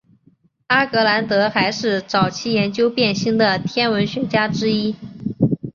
[0.65, 4.95] 阿格兰德还是早期研究变星的天文学家之一。